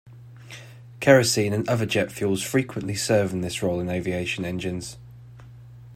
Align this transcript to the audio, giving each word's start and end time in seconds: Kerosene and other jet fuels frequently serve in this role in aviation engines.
Kerosene 0.99 1.53
and 1.53 1.69
other 1.69 1.85
jet 1.85 2.11
fuels 2.11 2.41
frequently 2.41 2.95
serve 2.95 3.33
in 3.33 3.41
this 3.41 3.61
role 3.61 3.79
in 3.79 3.87
aviation 3.87 4.43
engines. 4.45 4.97